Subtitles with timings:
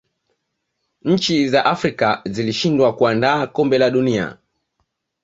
[1.01, 4.37] nchi za Afrika zilishindwa kuandaa kombe la dunia